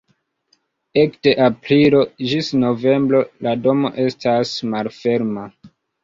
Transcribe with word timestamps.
Ekde 1.01 1.33
aprilo 1.47 1.99
ĝis 2.31 2.49
novembro 2.63 3.19
la 3.47 3.53
domo 3.67 3.91
estas 4.05 4.55
malferma. 4.71 5.45